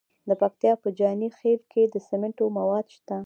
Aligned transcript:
د 0.27 0.31
پکتیا 0.41 0.73
په 0.83 0.89
جاني 0.99 1.29
خیل 1.39 1.61
کې 1.71 1.81
د 1.93 1.95
سمنټو 2.07 2.45
مواد 2.57 2.85
شته. 2.95 3.17